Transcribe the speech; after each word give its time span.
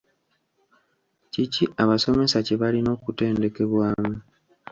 Ki 1.31 1.43
ki 1.53 1.63
abasomesa 1.81 2.37
kye 2.45 2.55
balina 2.61 2.89
okutendekebwamu? 2.97 4.13